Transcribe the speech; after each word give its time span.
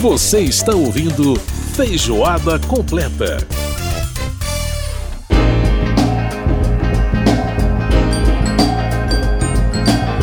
Você 0.00 0.40
está 0.40 0.74
ouvindo 0.74 1.36
Feijoada 1.74 2.58
Completa. 2.60 3.36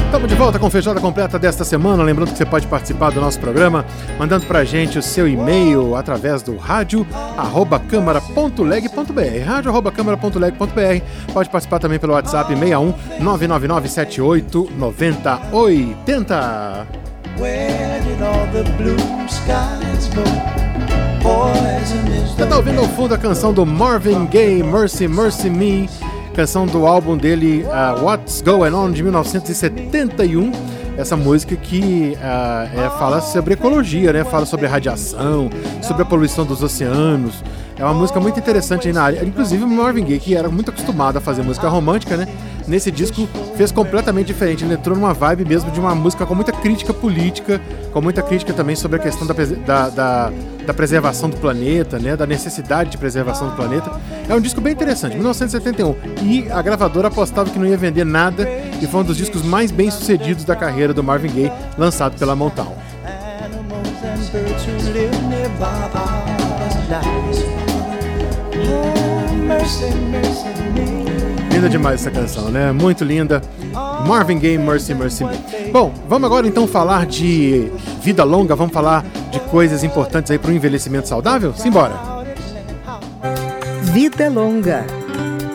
Estamos 0.05 0.27
de 0.27 0.33
volta 0.33 0.57
com 0.57 0.67
Feijoada 0.71 0.99
Completa 0.99 1.37
desta 1.37 1.63
semana. 1.63 2.01
Lembrando 2.01 2.31
que 2.31 2.37
você 2.39 2.45
pode 2.45 2.65
participar 2.65 3.11
do 3.11 3.21
nosso 3.21 3.39
programa 3.39 3.85
mandando 4.17 4.47
pra 4.47 4.63
gente 4.63 4.97
o 4.97 5.03
seu 5.03 5.27
e-mail 5.27 5.95
através 5.95 6.41
do 6.41 6.57
rádio 6.57 7.05
arroba 7.37 7.79
câmara.leg.br. 7.79 9.45
Rádio 9.45 9.69
arroba 9.69 9.91
câmara.leg.br. 9.91 11.31
Pode 11.31 11.51
participar 11.51 11.77
também 11.77 11.99
pelo 11.99 12.13
WhatsApp 12.13 12.51
61 12.51 12.95
999 13.19 13.89
78 13.89 14.71
9080. 14.75 17.06
Você 22.35 22.45
tá 22.47 22.57
ouvindo 22.57 22.79
ao 22.79 22.87
fundo 22.87 23.13
a 23.13 23.17
canção 23.17 23.53
do 23.53 23.63
Marvin 23.63 24.25
Gaye, 24.25 24.63
Mercy, 24.63 25.07
Mercy 25.07 25.49
Me, 25.49 25.87
canção 26.33 26.65
do 26.65 26.87
álbum 26.87 27.15
dele 27.15 27.63
uh, 27.65 28.03
What's 28.03 28.41
Going 28.41 28.73
On 28.73 28.91
de 28.91 29.03
1971. 29.03 30.51
Essa 30.97 31.15
música 31.15 31.55
que 31.55 32.17
uh, 32.17 32.79
é, 32.79 32.89
fala 32.97 33.21
sobre 33.21 33.53
ecologia, 33.53 34.11
né? 34.11 34.23
Fala 34.23 34.47
sobre 34.47 34.65
radiação, 34.65 35.47
sobre 35.83 36.01
a 36.01 36.05
poluição 36.05 36.43
dos 36.43 36.63
oceanos. 36.63 37.43
É 37.77 37.83
uma 37.83 37.93
música 37.93 38.19
muito 38.19 38.39
interessante 38.39 38.87
aí 38.87 38.93
na 38.93 39.03
área. 39.03 39.23
Inclusive 39.23 39.63
o 39.63 39.67
Marvin 39.67 40.03
Gaye, 40.03 40.19
que 40.19 40.35
era 40.35 40.49
muito 40.49 40.71
acostumado 40.71 41.17
a 41.17 41.21
fazer 41.21 41.43
música 41.43 41.69
romântica, 41.69 42.17
né? 42.17 42.27
Nesse 42.67 42.91
disco 42.91 43.27
fez 43.55 43.71
completamente 43.71 44.27
diferente. 44.27 44.65
Ele 44.65 44.73
entrou 44.73 44.95
numa 44.95 45.13
vibe 45.13 45.45
mesmo 45.45 45.71
de 45.71 45.79
uma 45.79 45.95
música 45.95 46.25
com 46.25 46.35
muita 46.35 46.51
crítica 46.51 46.93
política, 46.93 47.61
com 47.93 48.01
muita 48.01 48.21
crítica 48.21 48.51
também 48.51 48.75
sobre 48.75 48.97
a 48.97 48.99
questão 48.99 49.25
da, 49.25 49.33
da, 49.33 49.89
da, 49.89 50.31
da 50.65 50.73
preservação 50.73 51.29
do 51.29 51.37
planeta, 51.37 51.97
né? 51.97 52.17
Da 52.17 52.25
necessidade 52.25 52.89
de 52.89 52.97
preservação 52.97 53.49
do 53.49 53.55
planeta. 53.55 53.89
É 54.27 54.35
um 54.35 54.41
disco 54.41 54.59
bem 54.59 54.73
interessante, 54.73 55.15
1971. 55.15 55.95
E 56.21 56.51
a 56.51 56.61
gravadora 56.61 57.07
apostava 57.07 57.49
que 57.49 57.57
não 57.57 57.65
ia 57.65 57.77
vender 57.77 58.03
nada 58.03 58.47
e 58.81 58.85
foi 58.85 58.99
um 58.99 59.05
dos 59.05 59.15
discos 59.15 59.43
mais 59.43 59.71
bem 59.71 59.89
sucedidos 59.89 60.43
da 60.43 60.55
carreira 60.55 60.93
do 60.93 61.01
Marvin 61.01 61.29
Gaye, 61.29 61.51
lançado 61.77 62.17
pela 62.19 62.35
Motown. 62.35 62.75
Linda 71.57 71.69
demais 71.69 72.01
essa 72.01 72.11
canção, 72.11 72.51
né? 72.51 72.71
Muito 72.71 73.03
linda. 73.03 73.41
Marvin 74.05 74.37
Gaye, 74.37 74.59
Mercy, 74.59 74.93
Mercy 74.93 75.23
Me. 75.23 75.35
Bom, 75.71 75.91
vamos 76.07 76.27
agora 76.27 76.47
então 76.47 76.67
falar 76.67 77.07
de 77.07 77.71
vida 77.99 78.23
longa, 78.23 78.55
vamos 78.55 78.71
falar 78.71 79.03
de 79.31 79.39
coisas 79.39 79.83
importantes 79.83 80.29
aí 80.29 80.37
para 80.37 80.51
o 80.51 80.53
envelhecimento 80.53 81.07
saudável? 81.07 81.55
Simbora! 81.55 81.95
Vida 83.91 84.29
longa. 84.29 84.85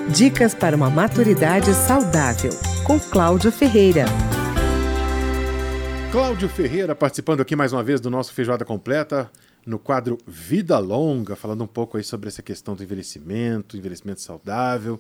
Dicas 0.09 0.57
para 0.57 0.75
uma 0.75 0.91
maturidade 0.91 1.73
saudável, 1.73 2.51
com 2.83 2.99
Cláudio 2.99 3.53
Ferreira. 3.53 4.07
Cláudio 6.11 6.49
Ferreira 6.49 6.97
participando 6.97 7.43
aqui 7.43 7.55
mais 7.55 7.73
uma 7.73 7.85
vez 7.85 8.01
do 8.01 8.11
nosso 8.11 8.33
Feijoada 8.35 8.65
Completa 8.65 9.31
no 9.65 9.79
quadro 9.79 10.19
Vida 10.27 10.81
Longa, 10.81 11.37
falando 11.37 11.63
um 11.63 11.69
pouco 11.69 11.97
aí 11.97 12.03
sobre 12.03 12.27
essa 12.27 12.43
questão 12.43 12.75
do 12.75 12.83
envelhecimento, 12.83 13.77
envelhecimento 13.77 14.21
saudável. 14.21 14.99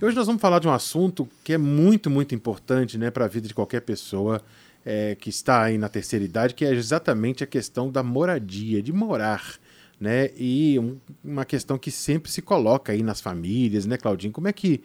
E 0.00 0.04
hoje 0.04 0.16
nós 0.16 0.26
vamos 0.26 0.40
falar 0.40 0.58
de 0.58 0.68
um 0.68 0.72
assunto 0.72 1.28
que 1.42 1.52
é 1.52 1.58
muito, 1.58 2.10
muito 2.10 2.34
importante 2.34 2.98
né, 2.98 3.10
para 3.10 3.24
a 3.24 3.28
vida 3.28 3.48
de 3.48 3.54
qualquer 3.54 3.80
pessoa 3.80 4.42
é, 4.84 5.14
que 5.14 5.30
está 5.30 5.62
aí 5.62 5.78
na 5.78 5.88
terceira 5.88 6.24
idade, 6.24 6.54
que 6.54 6.64
é 6.64 6.72
exatamente 6.72 7.42
a 7.44 7.46
questão 7.46 7.90
da 7.90 8.02
moradia, 8.02 8.82
de 8.82 8.92
morar. 8.92 9.58
Né? 10.00 10.30
E 10.36 10.78
um, 10.78 10.98
uma 11.22 11.44
questão 11.44 11.78
que 11.78 11.90
sempre 11.90 12.30
se 12.30 12.40
coloca 12.40 12.92
aí 12.92 13.02
nas 13.02 13.20
famílias, 13.20 13.84
né, 13.84 13.96
Claudinho? 13.96 14.32
Como 14.32 14.48
é 14.48 14.52
que. 14.52 14.82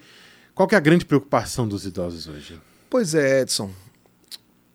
Qual 0.53 0.67
que 0.67 0.75
é 0.75 0.77
a 0.77 0.81
grande 0.81 1.05
preocupação 1.05 1.67
dos 1.67 1.85
idosos 1.85 2.27
hoje? 2.27 2.59
Pois 2.89 3.13
é, 3.13 3.41
Edson. 3.41 3.71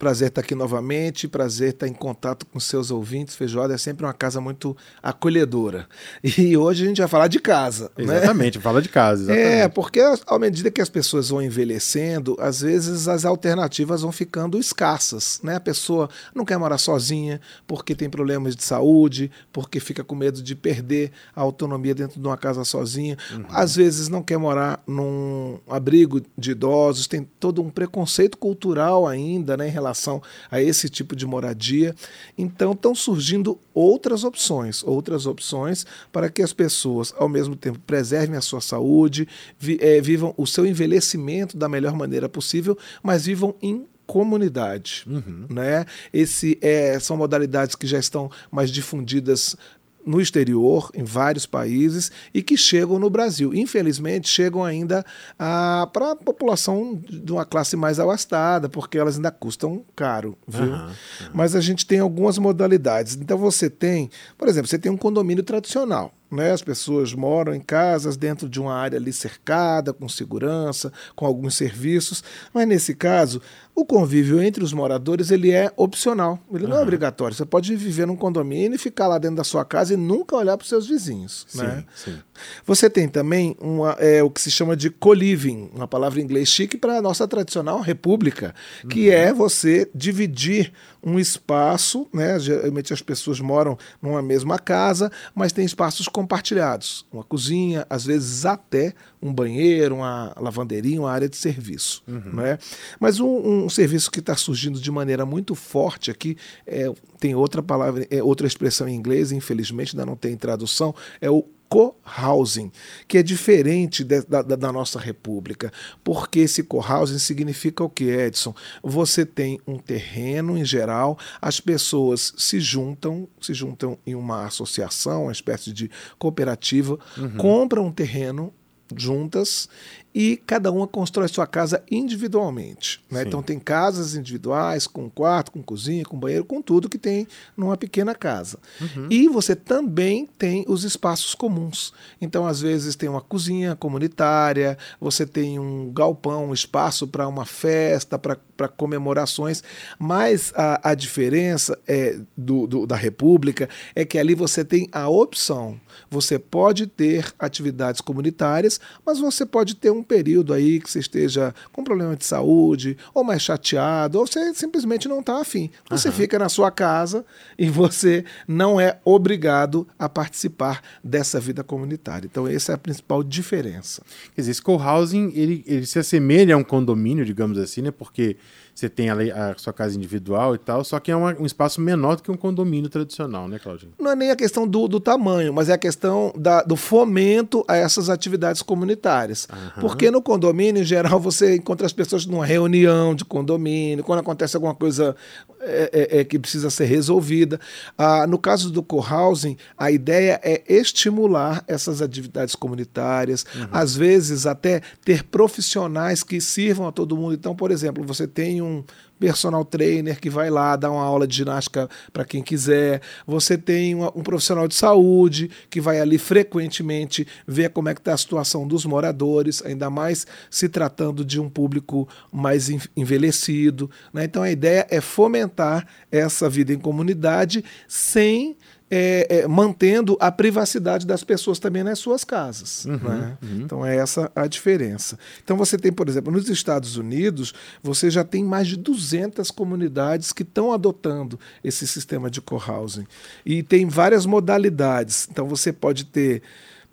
Prazer 0.00 0.28
estar 0.28 0.40
aqui 0.40 0.54
novamente, 0.54 1.28
prazer 1.28 1.74
estar 1.74 1.86
em 1.86 1.92
contato 1.92 2.46
com 2.46 2.58
seus 2.58 2.90
ouvintes. 2.90 3.36
Feijoada 3.36 3.74
é 3.74 3.76
sempre 3.76 4.06
uma 4.06 4.14
casa 4.14 4.40
muito 4.40 4.74
acolhedora. 5.02 5.86
E 6.40 6.56
hoje 6.56 6.84
a 6.84 6.88
gente 6.88 6.98
vai 6.98 7.08
falar 7.08 7.28
de 7.28 7.38
casa. 7.38 7.90
Né? 7.98 8.16
Exatamente, 8.16 8.56
né? 8.56 8.62
fala 8.62 8.80
de 8.80 8.88
casa. 8.88 9.24
Exatamente. 9.24 9.46
É, 9.46 9.68
porque 9.68 10.00
à 10.00 10.38
medida 10.38 10.70
que 10.70 10.80
as 10.80 10.88
pessoas 10.88 11.28
vão 11.28 11.42
envelhecendo, 11.42 12.34
às 12.40 12.62
vezes 12.62 13.08
as 13.08 13.26
alternativas 13.26 14.00
vão 14.00 14.10
ficando 14.10 14.58
escassas. 14.58 15.38
Né? 15.42 15.56
A 15.56 15.60
pessoa 15.60 16.08
não 16.34 16.46
quer 16.46 16.56
morar 16.56 16.78
sozinha 16.78 17.38
porque 17.66 17.94
tem 17.94 18.08
problemas 18.08 18.56
de 18.56 18.64
saúde, 18.64 19.30
porque 19.52 19.80
fica 19.80 20.02
com 20.02 20.14
medo 20.14 20.42
de 20.42 20.54
perder 20.54 21.12
a 21.36 21.42
autonomia 21.42 21.94
dentro 21.94 22.18
de 22.18 22.26
uma 22.26 22.38
casa 22.38 22.64
sozinha. 22.64 23.18
Uhum. 23.32 23.44
Às 23.50 23.76
vezes 23.76 24.08
não 24.08 24.22
quer 24.22 24.38
morar 24.38 24.82
num 24.86 25.58
abrigo 25.68 26.22
de 26.38 26.52
idosos, 26.52 27.06
tem 27.06 27.28
todo 27.38 27.60
um 27.60 27.68
preconceito 27.68 28.38
cultural 28.38 29.06
ainda 29.06 29.58
né, 29.58 29.68
em 29.68 29.70
relação 29.70 29.89
relação 29.90 30.22
a 30.50 30.62
esse 30.62 30.88
tipo 30.88 31.14
de 31.14 31.26
moradia. 31.26 31.94
Então 32.38 32.72
estão 32.72 32.94
surgindo 32.94 33.58
outras 33.74 34.24
opções, 34.24 34.82
outras 34.84 35.26
opções 35.26 35.84
para 36.12 36.30
que 36.30 36.42
as 36.42 36.52
pessoas, 36.52 37.12
ao 37.16 37.28
mesmo 37.28 37.56
tempo, 37.56 37.78
preservem 37.80 38.36
a 38.36 38.40
sua 38.40 38.60
saúde, 38.60 39.28
vi, 39.58 39.78
é, 39.80 40.00
vivam 40.00 40.32
o 40.36 40.46
seu 40.46 40.64
envelhecimento 40.64 41.56
da 41.56 41.68
melhor 41.68 41.94
maneira 41.94 42.28
possível, 42.28 42.78
mas 43.02 43.26
vivam 43.26 43.54
em 43.60 43.86
comunidade, 44.06 45.04
uhum. 45.06 45.46
né? 45.48 45.86
Esse 46.12 46.58
é, 46.60 46.98
são 46.98 47.16
modalidades 47.16 47.76
que 47.76 47.86
já 47.86 47.96
estão 47.96 48.28
mais 48.50 48.68
difundidas 48.68 49.56
no 50.06 50.20
exterior, 50.20 50.90
em 50.94 51.04
vários 51.04 51.46
países, 51.46 52.10
e 52.32 52.42
que 52.42 52.56
chegam 52.56 52.98
no 52.98 53.10
Brasil. 53.10 53.54
Infelizmente, 53.54 54.28
chegam 54.28 54.64
ainda 54.64 55.04
para 55.38 56.12
a 56.12 56.16
população 56.16 57.00
de 57.08 57.32
uma 57.32 57.44
classe 57.44 57.76
mais 57.76 58.00
abastada, 58.00 58.68
porque 58.68 58.98
elas 58.98 59.16
ainda 59.16 59.30
custam 59.30 59.84
caro, 59.94 60.36
viu? 60.46 60.64
Uhum, 60.64 60.86
uhum. 60.86 60.92
Mas 61.34 61.54
a 61.54 61.60
gente 61.60 61.86
tem 61.86 62.00
algumas 62.00 62.38
modalidades. 62.38 63.16
Então 63.20 63.38
você 63.38 63.68
tem, 63.68 64.10
por 64.36 64.48
exemplo, 64.48 64.68
você 64.68 64.78
tem 64.78 64.90
um 64.90 64.96
condomínio 64.96 65.44
tradicional. 65.44 66.12
Né? 66.30 66.52
As 66.52 66.62
pessoas 66.62 67.12
moram 67.12 67.52
em 67.52 67.60
casas 67.60 68.16
dentro 68.16 68.48
de 68.48 68.60
uma 68.60 68.72
área 68.72 68.96
ali 68.96 69.12
cercada, 69.12 69.92
com 69.92 70.08
segurança, 70.08 70.92
com 71.16 71.26
alguns 71.26 71.56
serviços, 71.56 72.22
mas 72.54 72.68
nesse 72.68 72.94
caso, 72.94 73.42
o 73.80 73.84
convívio 73.84 74.42
entre 74.42 74.62
os 74.62 74.72
moradores 74.72 75.30
ele 75.30 75.50
é 75.50 75.72
opcional, 75.74 76.38
ele 76.52 76.64
uhum. 76.64 76.70
não 76.70 76.76
é 76.76 76.82
obrigatório. 76.82 77.34
Você 77.34 77.46
pode 77.46 77.74
viver 77.76 78.06
num 78.06 78.16
condomínio 78.16 78.74
e 78.74 78.78
ficar 78.78 79.06
lá 79.06 79.16
dentro 79.16 79.36
da 79.36 79.44
sua 79.44 79.64
casa 79.64 79.94
e 79.94 79.96
nunca 79.96 80.36
olhar 80.36 80.56
para 80.56 80.64
os 80.64 80.68
seus 80.68 80.86
vizinhos. 80.86 81.46
Sim, 81.48 81.62
né? 81.62 81.84
sim. 81.94 82.18
Você 82.66 82.90
tem 82.90 83.08
também 83.08 83.56
uma, 83.58 83.92
é, 83.98 84.22
o 84.22 84.30
que 84.30 84.40
se 84.40 84.50
chama 84.50 84.76
de 84.76 84.90
co-living, 84.90 85.70
uma 85.74 85.88
palavra 85.88 86.20
em 86.20 86.24
inglês 86.24 86.48
chique 86.48 86.76
para 86.76 86.98
a 86.98 87.02
nossa 87.02 87.26
tradicional 87.26 87.80
república, 87.80 88.54
que 88.88 89.08
uhum. 89.08 89.14
é 89.14 89.32
você 89.32 89.90
dividir 89.94 90.72
um 91.02 91.18
espaço, 91.18 92.06
né? 92.12 92.38
Geralmente 92.38 92.92
as 92.92 93.00
pessoas 93.00 93.40
moram 93.40 93.78
numa 94.02 94.20
mesma 94.20 94.58
casa, 94.58 95.10
mas 95.34 95.52
tem 95.52 95.64
espaços 95.64 96.06
compartilhados, 96.06 97.06
uma 97.10 97.24
cozinha, 97.24 97.86
às 97.88 98.04
vezes 98.04 98.44
até 98.44 98.94
um 99.22 99.32
banheiro, 99.32 99.96
uma 99.96 100.34
lavanderia, 100.38 101.00
uma 101.00 101.10
área 101.10 101.28
de 101.28 101.36
serviço, 101.36 102.02
uhum. 102.08 102.34
né? 102.34 102.58
Mas 102.98 103.20
um, 103.20 103.64
um 103.64 103.68
serviço 103.68 104.10
que 104.10 104.20
está 104.20 104.34
surgindo 104.36 104.80
de 104.80 104.90
maneira 104.90 105.26
muito 105.26 105.54
forte 105.54 106.10
aqui 106.10 106.36
é, 106.66 106.90
tem 107.18 107.34
outra 107.34 107.62
palavra, 107.62 108.06
é, 108.10 108.22
outra 108.22 108.46
expressão 108.46 108.88
em 108.88 108.94
inglês, 108.94 109.32
infelizmente 109.32 109.94
ainda 109.94 110.06
não 110.06 110.16
tem 110.16 110.36
tradução, 110.36 110.94
é 111.20 111.30
o 111.30 111.44
co-housing, 111.70 112.72
que 113.06 113.16
é 113.16 113.22
diferente 113.22 114.02
de, 114.02 114.22
da, 114.22 114.42
da, 114.42 114.72
nossa 114.72 114.98
república, 114.98 115.72
porque 116.02 116.40
esse 116.40 116.64
co-housing 116.64 117.18
significa 117.18 117.84
o 117.84 117.88
que, 117.88 118.06
Edson? 118.06 118.52
Você 118.82 119.24
tem 119.24 119.60
um 119.64 119.78
terreno 119.78 120.58
em 120.58 120.64
geral, 120.64 121.16
as 121.40 121.60
pessoas 121.60 122.34
se 122.36 122.58
juntam, 122.58 123.28
se 123.40 123.54
juntam 123.54 123.96
em 124.04 124.16
uma 124.16 124.46
associação, 124.46 125.24
uma 125.24 125.32
espécie 125.32 125.72
de 125.72 125.88
cooperativa, 126.18 126.98
uhum. 127.16 127.36
compram 127.36 127.86
um 127.86 127.92
terreno 127.92 128.52
juntas 128.96 129.68
e 130.14 130.36
cada 130.36 130.72
uma 130.72 130.86
constrói 130.86 131.28
sua 131.28 131.46
casa 131.46 131.82
individualmente. 131.90 133.00
Né? 133.10 133.22
Então 133.22 133.42
tem 133.42 133.58
casas 133.58 134.14
individuais, 134.14 134.86
com 134.86 135.08
quarto, 135.08 135.52
com 135.52 135.62
cozinha, 135.62 136.04
com 136.04 136.18
banheiro, 136.18 136.44
com 136.44 136.60
tudo 136.60 136.88
que 136.88 136.98
tem 136.98 137.26
numa 137.56 137.76
pequena 137.76 138.14
casa. 138.14 138.58
Uhum. 138.80 139.06
E 139.08 139.28
você 139.28 139.54
também 139.54 140.26
tem 140.38 140.64
os 140.66 140.84
espaços 140.84 141.34
comuns. 141.34 141.92
Então, 142.20 142.46
às 142.46 142.60
vezes, 142.60 142.96
tem 142.96 143.08
uma 143.08 143.20
cozinha 143.20 143.76
comunitária, 143.76 144.76
você 145.00 145.24
tem 145.24 145.58
um 145.58 145.92
galpão, 145.92 146.48
um 146.48 146.54
espaço 146.54 147.06
para 147.06 147.28
uma 147.28 147.44
festa, 147.44 148.18
para 148.18 148.68
comemorações. 148.68 149.62
Mas 149.98 150.52
a, 150.56 150.90
a 150.90 150.94
diferença 150.94 151.78
é 151.86 152.18
do, 152.36 152.66
do, 152.66 152.86
da 152.86 152.96
República 152.96 153.68
é 153.94 154.04
que 154.04 154.18
ali 154.18 154.34
você 154.34 154.64
tem 154.64 154.88
a 154.92 155.08
opção. 155.08 155.80
Você 156.10 156.38
pode 156.38 156.86
ter 156.86 157.32
atividades 157.38 158.00
comunitárias, 158.00 158.80
mas 159.04 159.18
você 159.18 159.46
pode 159.46 159.76
ter 159.76 159.90
um 159.90 159.99
um 160.00 160.02
período 160.02 160.52
aí 160.52 160.80
que 160.80 160.90
você 160.90 160.98
esteja 160.98 161.54
com 161.72 161.84
problema 161.84 162.16
de 162.16 162.24
saúde, 162.24 162.96
ou 163.14 163.22
mais 163.22 163.42
chateado, 163.42 164.18
ou 164.18 164.26
você 164.26 164.52
simplesmente 164.54 165.08
não 165.08 165.20
está 165.20 165.40
afim. 165.40 165.70
Você 165.88 166.08
uhum. 166.08 166.14
fica 166.14 166.38
na 166.38 166.48
sua 166.48 166.70
casa 166.70 167.24
e 167.58 167.68
você 167.68 168.24
não 168.48 168.80
é 168.80 168.98
obrigado 169.04 169.86
a 169.98 170.08
participar 170.08 170.82
dessa 171.04 171.38
vida 171.38 171.62
comunitária. 171.62 172.26
Então, 172.26 172.48
essa 172.48 172.72
é 172.72 172.74
a 172.74 172.78
principal 172.78 173.22
diferença. 173.22 174.02
Quer 174.34 174.42
dizer, 174.42 174.50
esse 174.52 174.62
co-housing, 174.62 175.32
ele, 175.34 175.62
ele 175.66 175.86
se 175.86 175.98
assemelha 175.98 176.54
a 176.54 176.58
um 176.58 176.64
condomínio, 176.64 177.24
digamos 177.24 177.58
assim, 177.58 177.82
né? 177.82 177.90
Porque 177.90 178.36
você 178.80 178.88
tem 178.88 179.10
a, 179.10 179.14
a, 179.14 179.58
sua 179.58 179.72
casa 179.72 179.96
individual 179.96 180.54
e 180.54 180.58
tal, 180.58 180.82
só 180.82 180.98
que 180.98 181.10
é 181.10 181.16
uma, 181.16 181.36
um 181.38 181.44
espaço 181.44 181.80
menor 181.80 182.16
do 182.16 182.22
que 182.22 182.30
um 182.30 182.36
condomínio 182.36 182.88
tradicional, 182.88 183.46
né, 183.46 183.58
Claudinho? 183.58 183.92
Não 183.98 184.10
é 184.10 184.16
nem 184.16 184.30
a 184.30 184.36
questão 184.36 184.66
do, 184.66 184.88
do 184.88 184.98
tamanho, 184.98 185.52
mas 185.52 185.68
é 185.68 185.74
a 185.74 185.78
questão 185.78 186.32
da, 186.36 186.62
do 186.62 186.76
fomento 186.76 187.64
a 187.68 187.76
essas 187.76 188.08
atividades 188.08 188.62
comunitárias. 188.62 189.46
Uhum. 189.52 189.82
Porque 189.82 190.10
no 190.10 190.22
condomínio, 190.22 190.82
em 190.82 190.84
geral, 190.84 191.20
você 191.20 191.56
encontra 191.56 191.86
as 191.86 191.92
pessoas 191.92 192.24
numa 192.24 192.46
reunião 192.46 193.14
de 193.14 193.24
condomínio, 193.24 194.02
quando 194.02 194.20
acontece 194.20 194.56
alguma 194.56 194.74
coisa 194.74 195.14
é, 195.62 195.90
é, 195.92 196.20
é, 196.20 196.24
que 196.24 196.38
precisa 196.38 196.70
ser 196.70 196.86
resolvida. 196.86 197.60
Ah, 197.98 198.26
no 198.26 198.38
caso 198.38 198.70
do 198.70 198.82
co-housing, 198.82 199.58
a 199.76 199.90
ideia 199.90 200.40
é 200.42 200.62
estimular 200.66 201.62
essas 201.68 202.00
atividades 202.00 202.54
comunitárias, 202.54 203.44
uhum. 203.54 203.68
às 203.70 203.94
vezes 203.94 204.46
até 204.46 204.80
ter 205.04 205.22
profissionais 205.24 206.22
que 206.22 206.40
sirvam 206.40 206.88
a 206.88 206.92
todo 206.92 207.14
mundo. 207.14 207.34
Então, 207.34 207.54
por 207.54 207.70
exemplo, 207.70 208.02
você 208.04 208.26
tem 208.26 208.62
um 208.62 208.69
personal 209.18 209.64
trainer 209.64 210.18
que 210.18 210.30
vai 210.30 210.48
lá 210.48 210.74
dar 210.74 210.90
uma 210.90 211.04
aula 211.04 211.26
de 211.26 211.36
ginástica 211.36 211.88
para 212.12 212.24
quem 212.24 212.42
quiser. 212.42 213.02
Você 213.26 213.58
tem 213.58 213.94
uma, 213.94 214.08
um 214.16 214.22
profissional 214.22 214.66
de 214.66 214.74
saúde 214.74 215.50
que 215.68 215.80
vai 215.80 216.00
ali 216.00 216.16
frequentemente 216.16 217.26
ver 217.46 217.70
como 217.70 217.90
é 217.90 217.94
que 217.94 218.00
está 218.00 218.14
a 218.14 218.16
situação 218.16 218.66
dos 218.66 218.86
moradores, 218.86 219.62
ainda 219.64 219.90
mais 219.90 220.26
se 220.50 220.68
tratando 220.68 221.24
de 221.24 221.38
um 221.38 221.50
público 221.50 222.08
mais 222.32 222.70
envelhecido. 222.96 223.90
Né? 224.12 224.24
Então 224.24 224.42
a 224.42 224.50
ideia 224.50 224.86
é 224.90 225.00
fomentar 225.00 225.86
essa 226.10 226.48
vida 226.48 226.72
em 226.72 226.78
comunidade 226.78 227.62
sem 227.86 228.56
é, 228.90 229.26
é, 229.30 229.48
mantendo 229.48 230.16
a 230.18 230.32
privacidade 230.32 231.06
das 231.06 231.22
pessoas 231.22 231.58
também 231.58 231.84
nas 231.84 231.98
suas 231.98 232.24
casas. 232.24 232.84
Uhum, 232.84 232.96
né? 232.98 233.38
uhum. 233.40 233.60
Então 233.62 233.86
é 233.86 233.96
essa 233.96 234.30
a 234.34 234.46
diferença. 234.46 235.18
Então 235.44 235.56
você 235.56 235.78
tem, 235.78 235.92
por 235.92 236.08
exemplo, 236.08 236.32
nos 236.32 236.48
Estados 236.48 236.96
Unidos, 236.96 237.54
você 237.82 238.10
já 238.10 238.24
tem 238.24 238.42
mais 238.44 238.66
de 238.66 238.76
200 238.76 239.50
comunidades 239.52 240.32
que 240.32 240.42
estão 240.42 240.72
adotando 240.72 241.38
esse 241.62 241.86
sistema 241.86 242.28
de 242.28 242.40
co-housing. 242.40 243.06
E 243.46 243.62
tem 243.62 243.86
várias 243.86 244.26
modalidades. 244.26 245.28
Então 245.30 245.46
você 245.46 245.72
pode 245.72 246.04
ter 246.04 246.42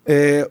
é, 0.06 0.48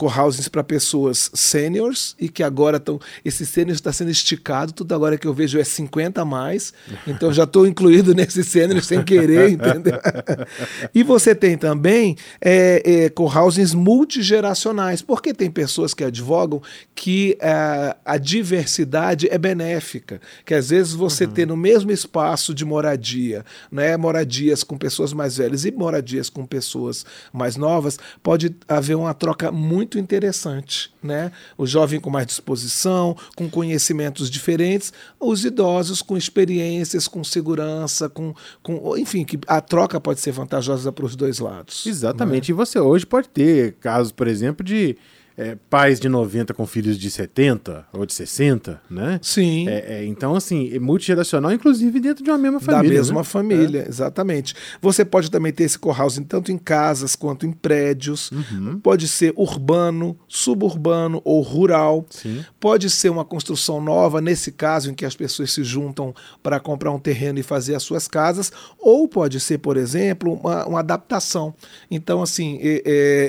co-housings 0.00 0.48
para 0.48 0.64
pessoas 0.64 1.30
seniors 1.34 2.16
e 2.18 2.30
que 2.30 2.42
agora 2.42 2.78
estão. 2.78 2.98
Esse 3.22 3.44
senior 3.44 3.74
está 3.74 3.92
sendo 3.92 4.10
esticado, 4.10 4.72
tudo 4.72 4.94
agora 4.94 5.18
que 5.18 5.26
eu 5.26 5.34
vejo 5.34 5.58
é 5.60 5.64
50 5.64 6.22
a 6.22 6.24
mais. 6.24 6.72
Então 7.06 7.32
já 7.32 7.42
estou 7.42 7.66
incluído 7.66 8.14
nesse 8.14 8.44
senior 8.44 8.82
sem 8.82 9.02
querer, 9.02 9.50
entendeu? 9.50 9.98
e 10.94 11.02
você 11.02 11.34
tem 11.34 11.58
também 11.58 12.16
é, 12.40 12.82
é, 12.84 13.08
co-housings 13.08 13.74
multigeracionais, 13.74 15.02
porque 15.02 15.34
tem 15.34 15.50
pessoas 15.50 15.92
que 15.92 16.04
advogam 16.04 16.62
que 16.94 17.36
é, 17.40 17.96
a 18.04 18.16
diversidade 18.16 19.28
é 19.28 19.36
benéfica. 19.36 20.20
Que 20.44 20.54
às 20.54 20.70
vezes 20.70 20.92
você 20.92 21.24
uhum. 21.24 21.32
ter 21.32 21.46
no 21.46 21.56
mesmo 21.56 21.90
espaço 21.90 22.54
de 22.54 22.64
moradia, 22.64 23.44
né, 23.72 23.96
moradias 23.96 24.62
com 24.62 24.78
pessoas 24.78 25.12
mais 25.12 25.36
velhas 25.36 25.64
e 25.64 25.72
moradias 25.72 26.30
com 26.30 26.46
pessoas 26.46 27.04
mais 27.32 27.56
novas, 27.56 27.98
pode 28.22 28.54
haver 28.68 28.96
uma 28.96 29.14
troca 29.14 29.50
muito 29.50 29.89
muito 29.90 29.98
interessante, 29.98 30.92
né? 31.02 31.32
O 31.58 31.66
jovem 31.66 31.98
com 31.98 32.08
mais 32.08 32.26
disposição, 32.26 33.16
com 33.34 33.50
conhecimentos 33.50 34.30
diferentes, 34.30 34.92
os 35.18 35.44
idosos 35.44 36.00
com 36.00 36.16
experiências, 36.16 37.08
com 37.08 37.24
segurança, 37.24 38.08
com, 38.08 38.32
com 38.62 38.96
enfim, 38.96 39.24
que 39.24 39.38
a 39.48 39.60
troca 39.60 40.00
pode 40.00 40.20
ser 40.20 40.30
vantajosa 40.30 40.92
para 40.92 41.04
os 41.04 41.16
dois 41.16 41.40
lados. 41.40 41.84
Exatamente. 41.86 42.52
Né? 42.52 42.54
E 42.54 42.56
você 42.56 42.78
hoje 42.78 43.04
pode 43.04 43.28
ter 43.28 43.72
casos, 43.80 44.12
por 44.12 44.28
exemplo, 44.28 44.64
de 44.64 44.96
é, 45.40 45.56
pais 45.70 45.98
de 45.98 46.06
90 46.06 46.52
com 46.52 46.66
filhos 46.66 46.98
de 46.98 47.10
70 47.10 47.86
ou 47.94 48.04
de 48.04 48.12
60, 48.12 48.78
né? 48.90 49.18
Sim. 49.22 49.66
É, 49.66 50.00
é, 50.00 50.04
então, 50.04 50.34
assim, 50.34 50.70
é 50.70 50.78
multigeracional, 50.78 51.50
inclusive 51.50 51.98
dentro 51.98 52.22
de 52.22 52.30
uma 52.30 52.36
mesma 52.36 52.60
família. 52.60 52.90
Da 52.90 52.94
mesma 52.94 53.20
né? 53.20 53.24
família, 53.24 53.86
exatamente. 53.88 54.54
Você 54.82 55.02
pode 55.02 55.30
também 55.30 55.50
ter 55.50 55.64
esse 55.64 55.78
co-housing 55.78 56.24
tanto 56.24 56.52
em 56.52 56.58
casas 56.58 57.16
quanto 57.16 57.46
em 57.46 57.52
prédios. 57.52 58.30
Uhum. 58.30 58.78
Pode 58.80 59.08
ser 59.08 59.32
urbano, 59.34 60.14
suburbano 60.28 61.22
ou 61.24 61.40
rural. 61.40 62.04
Sim. 62.10 62.44
Pode 62.60 62.90
ser 62.90 63.08
uma 63.08 63.24
construção 63.24 63.80
nova, 63.80 64.20
nesse 64.20 64.52
caso, 64.52 64.90
em 64.90 64.94
que 64.94 65.06
as 65.06 65.16
pessoas 65.16 65.50
se 65.52 65.64
juntam 65.64 66.14
para 66.42 66.60
comprar 66.60 66.92
um 66.92 66.98
terreno 66.98 67.38
e 67.38 67.42
fazer 67.42 67.74
as 67.74 67.82
suas 67.82 68.06
casas. 68.06 68.52
Ou 68.78 69.08
pode 69.08 69.40
ser, 69.40 69.56
por 69.56 69.78
exemplo, 69.78 70.34
uma, 70.34 70.66
uma 70.66 70.80
adaptação. 70.80 71.54
Então, 71.90 72.20
assim, 72.20 72.58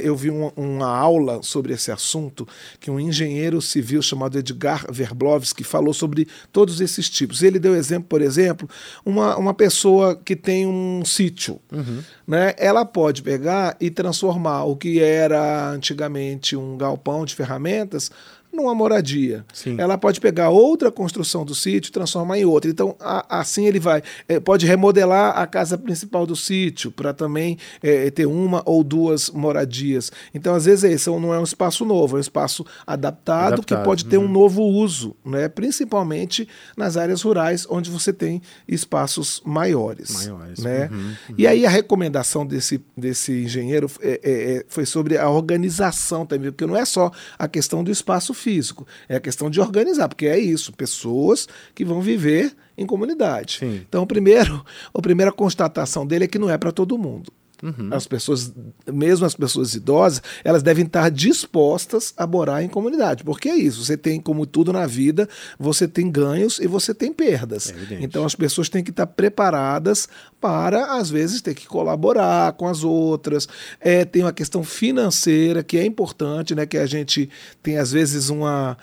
eu 0.04 0.14
vi 0.14 0.30
uma, 0.30 0.52
uma 0.58 0.88
aula 0.88 1.42
sobre 1.42 1.72
esse 1.72 1.90
assunto 1.90 2.01
assunto 2.02 2.48
que 2.80 2.90
um 2.90 3.00
engenheiro 3.00 3.62
civil 3.62 4.02
chamado 4.02 4.38
Edgar 4.38 4.86
Verblovski 4.92 5.64
falou 5.64 5.94
sobre 5.94 6.28
todos 6.52 6.82
esses 6.82 7.10
tipos. 7.10 7.44
Ele 7.44 7.60
deu 7.60 7.76
exemplo, 7.76 8.08
por 8.10 8.22
exemplo, 8.22 8.68
uma, 9.06 9.38
uma 9.38 9.54
pessoa 9.54 10.16
que 10.16 10.36
tem 10.36 10.66
um 10.66 11.06
sítio. 11.06 11.60
Uhum. 11.72 12.02
Né? 12.28 12.54
Ela 12.58 12.84
pode 12.84 13.22
pegar 13.22 13.78
e 13.80 13.90
transformar 13.90 14.64
o 14.66 14.76
que 14.76 15.00
era 15.00 15.70
antigamente 15.70 16.56
um 16.56 16.78
galpão 16.78 17.26
de 17.26 17.36
ferramentas 17.36 18.12
numa 18.52 18.76
moradia. 18.76 19.46
Sim. 19.54 19.76
Ela 19.80 19.98
pode 19.98 20.20
pegar 20.20 20.50
outra 20.50 20.92
construção 20.92 21.46
do 21.46 21.56
sítio 21.56 21.90
e 21.90 21.92
transformar 21.92 22.38
em 22.38 22.46
outra. 22.46 22.70
Então, 22.70 22.96
a, 23.00 23.40
assim 23.40 23.66
ele 23.66 23.80
vai. 23.80 24.04
É, 24.28 24.40
pode 24.40 24.66
remodelar 24.66 25.38
a 25.38 25.48
casa 25.48 25.78
principal 25.78 26.26
do 26.26 26.36
sítio 26.36 26.92
para 26.92 27.14
também 27.14 27.58
é, 27.82 28.10
ter 28.12 28.26
uma 28.26 28.62
ou 28.66 28.84
duas 28.84 29.30
moradias. 29.30 30.12
Então, 30.34 30.54
às 30.54 30.66
vezes, 30.66 30.84
esse 30.84 31.10
não 31.10 31.34
é 31.34 31.40
um 31.40 31.44
espaço 31.44 31.86
novo, 31.86 32.18
é 32.18 32.20
um 32.20 32.22
espaço 32.22 32.66
adaptado, 32.86 33.54
adaptado. 33.54 33.80
que 33.80 33.86
pode 33.86 34.06
ter 34.06 34.18
uhum. 34.18 34.26
um 34.26 34.28
novo 34.28 34.64
uso, 34.64 35.16
né? 35.26 35.48
principalmente 35.48 36.48
nas 36.76 36.98
áreas 36.98 37.22
rurais, 37.22 37.66
onde 37.70 37.90
você 37.90 38.12
tem 38.12 38.42
espaços 38.68 39.42
maiores. 39.46 40.28
Maiores. 40.28 40.60
Né? 40.60 40.90
Uhum, 40.92 40.98
uhum. 40.98 41.36
E 41.38 41.48
aí 41.48 41.66
a 41.66 41.70
recomendação 41.70 42.46
desse, 42.46 42.84
desse 42.96 43.44
engenheiro 43.44 43.90
é, 44.02 44.20
é, 44.24 44.32
é 44.32 44.66
foi 44.68 44.86
sobre 44.86 45.18
a 45.18 45.30
organização 45.30 46.26
também, 46.26 46.52
porque 46.52 46.66
não 46.66 46.76
é 46.76 46.86
só 46.86 47.12
a 47.38 47.48
questão 47.48 47.84
do 47.84 47.92
espaço 47.92 48.34
físico, 48.42 48.86
é 49.08 49.16
a 49.16 49.20
questão 49.20 49.50
de 49.50 49.62
organizar, 49.62 50.08
porque 50.10 50.26
é 50.26 50.38
isso, 50.38 50.74
pessoas 50.74 51.48
que 51.74 51.86
vão 51.86 52.02
viver 52.02 52.56
em 52.78 52.86
comunidade. 52.86 53.58
Sim. 53.60 53.82
Então, 53.88 54.06
primeiro, 54.06 54.66
a 54.94 55.02
primeira 55.02 55.32
constatação 55.32 56.06
dele 56.06 56.26
é 56.26 56.28
que 56.28 56.40
não 56.40 56.50
é 56.50 56.58
para 56.58 56.72
todo 56.72 56.98
mundo. 56.98 57.32
Uhum. 57.62 57.90
As 57.92 58.08
pessoas, 58.08 58.54
mesmo 58.92 59.26
as 59.26 59.36
pessoas 59.36 59.74
idosas, 59.74 60.22
elas 60.44 60.64
devem 60.64 60.86
estar 60.86 61.10
dispostas 61.10 62.14
a 62.18 62.26
morar 62.26 62.64
em 62.64 62.70
comunidade. 62.70 63.24
Porque 63.24 63.50
é 63.50 63.56
isso, 63.56 63.86
você 63.86 63.96
tem, 63.96 64.20
como 64.20 64.46
tudo 64.46 64.74
na 64.74 64.88
vida, 64.88 65.28
você 65.60 65.88
tem 65.88 66.10
ganhos 66.10 66.60
e 66.60 66.68
você 66.68 66.94
tem 66.94 67.14
perdas. 67.14 67.74
É 67.92 68.00
então 68.02 68.26
as 68.26 68.36
pessoas 68.36 68.70
têm 68.70 68.84
que 68.84 68.90
estar 68.90 69.08
preparadas 69.08 70.10
para, 70.40 70.98
às 70.98 71.10
vezes, 71.10 71.42
ter 71.42 71.54
que 71.54 71.68
colaborar 71.68 72.54
com 72.54 72.68
as 72.68 72.84
outras. 72.84 73.48
É, 73.80 74.04
tem 74.04 74.24
uma 74.24 74.34
questão 74.34 74.64
financeira 74.64 75.64
que 75.64 75.78
é 75.78 75.86
importante, 75.86 76.56
né? 76.56 76.66
Que 76.66 76.78
a 76.78 76.86
gente 76.86 77.30
tem, 77.62 77.78
às 77.78 77.92
vezes, 77.92 78.30
uma, 78.30 78.78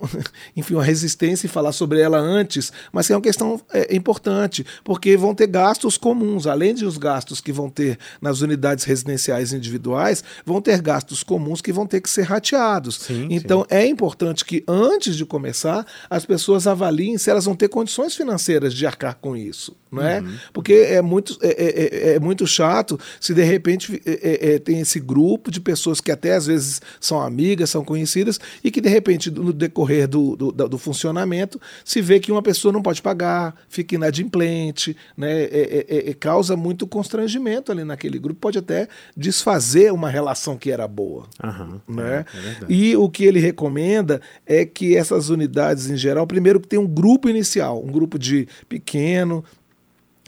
enfim, 0.56 0.74
uma 0.74 0.84
resistência 0.84 1.46
em 1.46 1.50
falar 1.50 1.72
sobre 1.72 2.00
ela 2.00 2.18
antes, 2.18 2.72
mas 2.92 3.06
que 3.06 3.12
é 3.12 3.16
uma 3.16 3.22
questão 3.22 3.60
é, 3.72 3.94
importante, 3.94 4.64
porque 4.84 5.16
vão 5.16 5.34
ter 5.34 5.46
gastos 5.46 5.96
comuns, 5.96 6.46
além 6.46 6.74
de 6.74 6.84
os 6.84 6.98
gastos 6.98 7.40
que 7.40 7.52
vão 7.52 7.68
ter 7.68 7.98
nas 8.20 8.40
unidades 8.40 8.84
residenciais 8.84 9.52
individuais, 9.52 10.22
vão 10.44 10.60
ter 10.60 10.80
gastos 10.80 11.22
comuns 11.22 11.60
que 11.60 11.72
vão 11.72 11.86
ter 11.86 12.00
que 12.00 12.10
ser 12.10 12.22
rateados. 12.22 12.96
Sim, 12.96 13.28
então 13.30 13.60
sim. 13.60 13.66
é 13.70 13.86
importante 13.86 14.44
que 14.44 14.64
antes 14.66 15.16
de 15.16 15.24
começar, 15.24 15.86
as 16.10 16.24
pessoas 16.24 16.66
avaliem 16.66 17.18
se 17.18 17.30
elas 17.30 17.44
vão 17.44 17.54
ter 17.54 17.68
condições 17.68 18.14
financeiras 18.14 18.74
de 18.74 18.86
arcar 18.86 19.16
com 19.16 19.36
isso. 19.36 19.76
Não 19.90 20.04
é? 20.04 20.20
Uhum. 20.20 20.34
Porque 20.52 20.72
é 20.72 21.00
muito, 21.00 21.38
é, 21.40 21.48
é, 21.48 22.10
é, 22.12 22.14
é 22.14 22.20
muito 22.20 22.46
chato 22.46 22.98
se 23.20 23.32
de 23.32 23.42
repente 23.42 24.02
é, 24.04 24.54
é, 24.54 24.58
tem 24.58 24.80
esse 24.80 24.98
grupo 24.98 25.50
de 25.50 25.60
pessoas 25.60 26.00
que 26.00 26.10
até 26.10 26.34
às 26.34 26.46
vezes 26.46 26.82
são 27.00 27.20
amigas, 27.20 27.70
são 27.70 27.84
conhecidas, 27.84 28.38
e 28.62 28.70
que 28.70 28.80
de 28.80 28.88
repente, 28.88 29.30
no 29.30 29.52
decorrer 29.52 29.85
decorrer 29.86 30.08
do, 30.08 30.36
do, 30.36 30.52
do, 30.52 30.78
funcionamento, 30.78 31.60
se 31.84 32.02
vê 32.02 32.18
que 32.18 32.32
uma 32.32 32.42
pessoa 32.42 32.72
não 32.72 32.82
pode 32.82 33.00
pagar, 33.00 33.54
fica 33.68 33.94
inadimplente, 33.94 34.96
né? 35.16 35.44
É, 35.44 35.44
é, 35.44 35.86
é, 35.88 36.10
é, 36.10 36.14
causa 36.14 36.56
muito 36.56 36.86
constrangimento 36.86 37.70
ali 37.70 37.84
naquele 37.84 38.18
grupo, 38.18 38.40
pode 38.40 38.58
até 38.58 38.88
desfazer 39.16 39.92
uma 39.92 40.10
relação 40.10 40.56
que 40.56 40.70
era 40.70 40.86
boa. 40.88 41.26
Uhum, 41.42 41.80
né? 41.88 42.24
É, 42.34 42.64
e 42.68 42.96
o 42.96 43.08
que 43.08 43.24
ele 43.24 43.38
recomenda 43.38 44.20
é 44.44 44.64
que 44.64 44.96
essas 44.96 45.30
unidades, 45.30 45.88
em 45.88 45.96
geral, 45.96 46.26
primeiro 46.26 46.60
que 46.60 46.68
tem 46.68 46.78
um 46.78 46.86
grupo 46.86 47.28
inicial, 47.28 47.82
um 47.82 47.90
grupo 47.92 48.18
de 48.18 48.48
pequeno, 48.68 49.44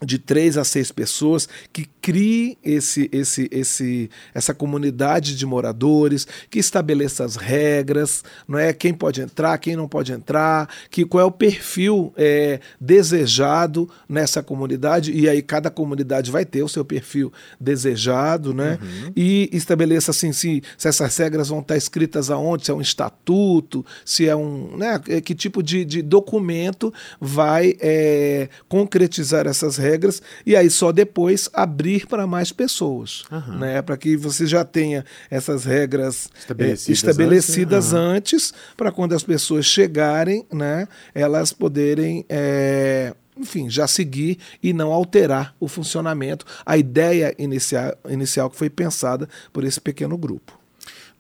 de 0.02 0.19
três 0.19 0.57
a 0.57 0.64
seis 0.64 0.93
pessoas 0.93 1.49
que 1.73 1.88
crie 2.00 2.57
esse, 2.64 3.09
esse, 3.12 3.49
esse, 3.50 4.11
essa 4.33 4.55
comunidade 4.55 5.37
de 5.37 5.45
moradores, 5.45 6.26
que 6.49 6.59
estabeleça 6.59 7.25
as 7.25 7.37
regras, 7.37 8.23
não 8.47 8.59
é 8.59 8.73
quem 8.73 8.95
pode 8.95 9.21
entrar, 9.21 9.59
quem 9.59 9.75
não 9.75 9.88
pode 9.88 10.12
entrar, 10.12 10.69
que 10.90 11.05
qual 11.05 11.23
é 11.23 11.25
o 11.25 11.33
perfil 11.33 12.12
é, 12.17 12.61
desejado 12.81 13.90
nessa 14.09 14.43
comunidade 14.43 15.12
e 15.12 15.28
aí 15.28 15.43
cada 15.43 15.69
comunidade 15.71 16.31
vai 16.31 16.45
ter 16.45 16.62
o 16.62 16.69
seu 16.69 16.85
perfil 16.85 17.33
desejado, 17.61 18.55
né? 18.55 18.78
Uhum. 18.81 19.12
E 19.17 19.50
estabeleça 19.52 20.12
assim 20.12 20.33
se, 20.33 20.62
se 20.76 20.88
essas 20.88 21.17
regras 21.17 21.49
vão 21.49 21.59
estar 21.59 21.76
escritas 21.76 22.31
aonde, 22.31 22.67
se 22.67 22.71
é 22.71 22.75
um 22.75 22.81
estatuto, 22.81 23.85
se 24.05 24.28
é 24.28 24.37
um, 24.37 24.76
né? 24.76 24.99
Que 25.25 25.35
tipo 25.35 25.62
de, 25.62 25.85
de 25.85 26.02
documento 26.02 26.93
vai 27.21 27.76
é, 27.81 28.49
concretizar 28.69 29.47
essas 29.47 29.76
regras 29.76 29.88
regras 29.88 30.23
e 30.45 30.54
aí 30.54 30.68
só 30.71 30.92
depois 30.92 31.49
abrir 31.52 32.07
para 32.07 32.26
mais 32.26 32.52
pessoas, 32.52 33.25
uhum. 33.30 33.59
né? 33.59 33.83
Para 33.83 33.97
que 33.97 34.16
você 34.16 34.47
já 34.47 34.64
tenha 34.64 35.04
essas 35.30 35.64
regras 35.64 36.28
estabelecidas, 36.38 36.88
é, 36.88 36.92
estabelecidas 36.92 37.92
antes, 37.92 38.52
antes 38.52 38.54
para 38.76 38.92
quando 38.92 39.14
as 39.14 39.23
pessoas 39.23 39.66
chegarem, 39.66 40.45
né? 40.52 40.87
Elas 41.14 41.52
poderem 41.52 42.25
é, 42.28 43.14
enfim, 43.37 43.71
já 43.71 43.87
seguir 43.87 44.38
e 44.62 44.73
não 44.73 44.92
alterar 44.92 45.54
o 45.61 45.68
funcionamento, 45.68 46.45
a 46.66 46.76
ideia 46.76 47.35
inicial, 47.38 47.97
inicial 48.09 48.50
que 48.50 48.57
foi 48.57 48.68
pensada 48.68 49.28
por 49.52 49.64
esse 49.64 49.80
pequeno 49.80 50.18
grupo. 50.18 50.59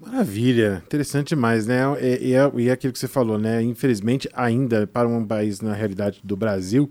Maravilha, 0.00 0.82
interessante 0.86 1.30
demais, 1.30 1.66
né? 1.66 1.82
E, 2.00 2.28
e, 2.28 2.34
é, 2.34 2.52
e 2.56 2.68
é 2.68 2.72
aquilo 2.72 2.92
que 2.92 2.98
você 2.98 3.08
falou, 3.08 3.36
né? 3.36 3.60
Infelizmente, 3.62 4.28
ainda 4.32 4.86
para 4.86 5.08
um 5.08 5.24
país 5.24 5.60
na 5.60 5.72
realidade 5.72 6.20
do 6.22 6.36
Brasil, 6.36 6.90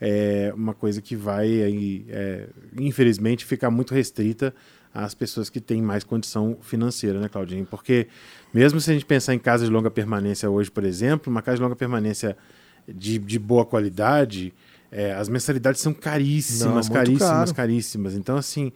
é 0.00 0.52
uma 0.54 0.72
coisa 0.72 1.02
que 1.02 1.14
vai, 1.14 1.62
aí, 1.62 2.06
é, 2.08 2.48
infelizmente, 2.78 3.44
ficar 3.44 3.70
muito 3.70 3.94
restrita 3.94 4.54
às 4.92 5.14
pessoas 5.14 5.50
que 5.50 5.60
têm 5.60 5.82
mais 5.82 6.02
condição 6.02 6.56
financeira, 6.62 7.20
né, 7.20 7.28
Claudinho? 7.28 7.66
Porque 7.66 8.08
mesmo 8.52 8.80
se 8.80 8.90
a 8.90 8.94
gente 8.94 9.04
pensar 9.04 9.34
em 9.34 9.38
casas 9.38 9.68
de 9.68 9.72
longa 9.72 9.90
permanência 9.90 10.48
hoje, 10.48 10.70
por 10.70 10.84
exemplo, 10.84 11.30
uma 11.30 11.42
casa 11.42 11.56
de 11.56 11.62
longa 11.62 11.76
permanência 11.76 12.36
de, 12.88 13.18
de 13.18 13.38
boa 13.38 13.64
qualidade, 13.64 14.52
é, 14.90 15.12
as 15.12 15.28
mensalidades 15.28 15.80
são 15.80 15.92
caríssimas, 15.92 16.88
Não, 16.88 16.94
caríssimas, 16.94 17.28
caro. 17.30 17.54
caríssimas. 17.54 18.14
Então, 18.14 18.36
assim, 18.36 18.72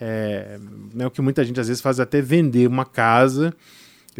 é, 0.00 0.58
é 0.98 1.06
o 1.06 1.10
que 1.10 1.20
muita 1.20 1.44
gente 1.44 1.58
às 1.58 1.68
vezes 1.68 1.80
faz 1.80 1.98
até 1.98 2.20
vender 2.20 2.68
uma 2.68 2.84
casa. 2.84 3.52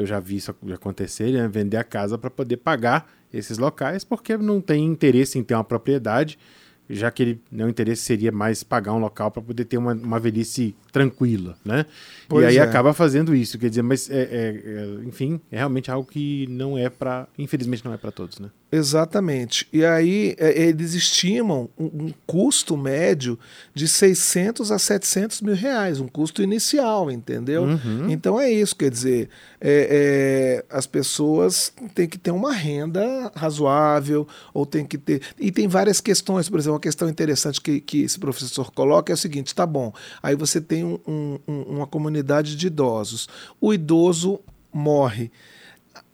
Eu 0.00 0.07
já 0.07 0.21
vi 0.21 0.37
isso 0.37 0.55
acontecer, 0.75 1.33
né? 1.33 1.49
vender 1.49 1.76
a 1.76 1.85
casa 1.85 2.19
para 2.19 2.31
poder 2.31 2.59
pagar 2.59 3.11
esses 3.33 3.59
locais, 3.59 4.05
porque 4.05 4.37
não 4.37 4.61
tem 4.61 4.85
interesse 4.85 5.38
em 5.38 5.43
ter 5.43 5.55
uma 5.55 5.65
propriedade, 5.65 6.38
já 6.88 7.11
que 7.11 7.23
ele, 7.23 7.41
né, 7.50 7.65
o 7.65 7.69
interesse 7.69 8.03
seria 8.03 8.31
mais 8.31 8.62
pagar 8.62 8.93
um 8.93 8.99
local 8.99 9.31
para 9.31 9.43
poder 9.43 9.65
ter 9.65 9.76
uma, 9.76 9.93
uma 9.93 10.21
velhice 10.21 10.75
tranquila, 10.93 11.57
né? 11.65 11.85
Pois 12.29 12.45
e 12.45 12.49
aí 12.49 12.57
é. 12.59 12.61
acaba 12.61 12.93
fazendo 12.93 13.35
isso, 13.35 13.59
quer 13.59 13.69
dizer, 13.69 13.83
mas 13.83 14.09
é, 14.09 14.23
é, 14.23 14.26
é, 14.31 15.05
enfim, 15.05 15.41
é 15.50 15.57
realmente 15.57 15.91
algo 15.91 16.09
que 16.09 16.47
não 16.49 16.79
é 16.79 16.88
para, 16.88 17.26
infelizmente 17.37 17.85
não 17.85 17.93
é 17.93 17.97
para 17.97 18.12
todos, 18.12 18.38
né? 18.38 18.50
Exatamente. 18.70 19.68
E 19.73 19.85
aí 19.85 20.35
é, 20.38 20.61
eles 20.61 20.92
estimam 20.92 21.70
um, 21.78 21.85
um, 21.85 22.14
custo 22.26 22.76
médio 22.76 23.38
de 23.73 23.87
600 23.87 24.73
a 24.73 24.78
700 24.78 25.40
mil 25.40 25.54
reais, 25.54 26.00
um 26.00 26.08
custo 26.08 26.42
inicial, 26.42 27.08
entendeu? 27.08 27.62
Uhum. 27.62 28.11
Então 28.11 28.40
é 28.40 28.50
isso, 28.50 28.75
quer 28.75 28.90
dizer, 28.90 29.28
é, 29.61 30.64
é, 30.68 30.76
as 30.76 30.85
pessoas 30.85 31.73
têm 31.94 32.08
que 32.08 32.18
ter 32.18 32.32
uma 32.32 32.52
renda 32.52 33.30
razoável, 33.37 34.26
ou 34.52 34.66
tem 34.66 34.85
que 34.85 34.99
ter. 34.99 35.23
E 35.38 35.52
tem 35.52 35.68
várias 35.68 36.00
questões, 36.00 36.49
por 36.49 36.58
exemplo, 36.58 36.75
uma 36.75 36.80
questão 36.80 37.08
interessante 37.08 37.61
que, 37.61 37.80
que 37.80 38.02
esse 38.02 38.18
professor 38.18 38.73
coloca 38.73 39.12
é 39.12 39.14
o 39.14 39.16
seguinte: 39.16 39.54
tá 39.54 39.64
bom, 39.64 39.92
aí 40.20 40.35
você 40.35 40.61
tem 40.61 40.82
um, 40.82 40.99
um, 41.06 41.38
uma 41.46 41.87
comunidade 41.87 42.56
de 42.56 42.66
idosos, 42.66 43.28
o 43.61 43.73
idoso 43.73 44.40
morre 44.73 45.30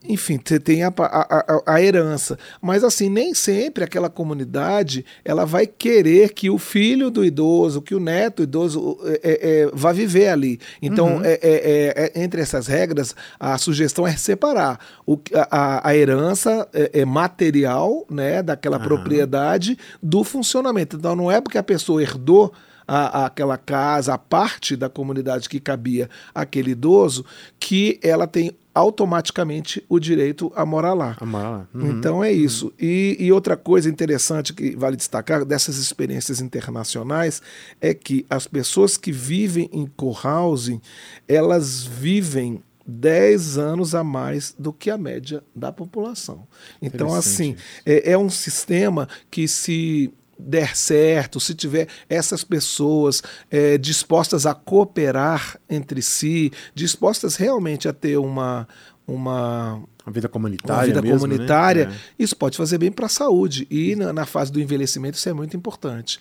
enfim, 0.07 0.39
você 0.43 0.59
tem 0.59 0.83
a, 0.83 0.93
a, 0.97 1.61
a, 1.65 1.81
herança. 1.81 2.37
Mas 2.61 2.83
assim, 2.83 3.09
nem 3.09 3.33
sempre 3.33 3.83
aquela 3.83 4.09
comunidade 4.09 5.05
ela 5.23 5.45
vai 5.45 5.65
querer 5.65 6.33
que 6.33 6.49
o 6.49 6.57
filho 6.57 7.09
do 7.09 7.23
idoso, 7.23 7.81
que 7.81 7.95
o 7.95 7.99
neto 7.99 8.37
do 8.37 8.43
idoso 8.43 8.97
é, 9.03 9.19
é, 9.23 9.61
é, 9.61 9.69
vá 9.73 9.91
viver 9.91 10.27
ali. 10.27 10.59
Então, 10.81 11.17
uhum. 11.17 11.21
É, 11.23 11.39
é, 11.41 12.11
é, 12.15 12.21
entre 12.21 12.41
essas 12.41 12.67
regras, 12.67 13.15
a 13.39 13.57
sugestão 13.57 14.05
é 14.05 14.15
separar 14.17 14.79
o, 15.05 15.17
a, 15.49 15.87
a 15.87 15.95
herança 15.95 16.67
é, 16.73 17.05
material 17.05 18.05
né, 18.09 18.43
daquela 18.43 18.77
uhum. 18.77 18.83
propriedade 18.83 19.77
do 20.01 20.23
funcionamento. 20.23 20.97
Então, 20.97 21.15
não 21.15 21.31
é 21.31 21.39
porque 21.39 21.57
a 21.57 21.63
pessoa 21.63 22.01
herdou 22.01 22.53
a, 22.87 23.25
aquela 23.25 23.57
casa, 23.57 24.13
a 24.13 24.17
parte 24.17 24.75
da 24.75 24.89
comunidade 24.89 25.49
que 25.49 25.59
cabia 25.59 26.09
aquele 26.33 26.71
idoso, 26.71 27.25
que 27.59 27.99
ela 28.01 28.27
tem 28.27 28.51
automaticamente 28.73 29.85
o 29.87 29.99
direito 29.99 30.51
a 30.55 30.65
morar 30.65 30.93
lá. 30.93 31.15
A 31.19 31.25
morar 31.25 31.49
lá. 31.49 31.67
Uhum. 31.73 31.91
Então 31.91 32.23
é 32.23 32.31
isso. 32.31 32.67
Uhum. 32.67 32.71
E, 32.79 33.17
e, 33.19 33.31
outra 33.31 33.55
coisa 33.55 33.87
interessante 33.87 34.53
que 34.53 34.75
vale 34.75 34.97
destacar 34.97 35.45
dessas 35.45 35.77
experiências 35.77 36.41
internacionais 36.41 37.41
é 37.79 37.93
que 37.93 38.25
as 38.29 38.47
pessoas 38.47 38.97
que 38.97 39.11
vivem 39.11 39.69
em 39.71 39.85
co-housing, 39.85 40.81
elas 41.27 41.83
vivem 41.83 42.63
10 42.85 43.57
anos 43.57 43.95
a 43.95 44.03
mais 44.03 44.55
do 44.57 44.73
que 44.73 44.89
a 44.89 44.97
média 44.97 45.43
da 45.55 45.71
população. 45.71 46.47
Então, 46.81 47.13
assim, 47.13 47.55
é, 47.85 48.11
é 48.11 48.17
um 48.17 48.29
sistema 48.29 49.07
que 49.31 49.47
se 49.47 50.11
der 50.43 50.75
certo, 50.75 51.39
se 51.39 51.53
tiver 51.53 51.87
essas 52.09 52.43
pessoas 52.43 53.23
é, 53.49 53.77
dispostas 53.77 54.45
a 54.45 54.53
cooperar 54.53 55.59
entre 55.69 56.01
si, 56.01 56.51
dispostas 56.75 57.35
realmente 57.35 57.87
a 57.87 57.93
ter 57.93 58.17
uma, 58.17 58.67
uma 59.07 59.81
uma 60.05 60.11
vida 60.11 60.27
comunitária. 60.27 60.79
Uma 60.79 60.85
vida 60.85 61.01
mesmo, 61.01 61.27
né? 61.27 61.35
comunitária, 61.35 61.85
né? 61.87 61.95
isso 62.19 62.35
pode 62.35 62.57
fazer 62.57 62.77
bem 62.77 62.91
para 62.91 63.05
a 63.05 63.09
saúde. 63.09 63.65
E 63.71 63.95
na, 63.95 64.11
na, 64.11 64.25
fase 64.25 64.51
do 64.51 64.59
envelhecimento 64.59 65.17
isso 65.17 65.29
é 65.29 65.33
muito 65.33 65.55
importante. 65.55 66.19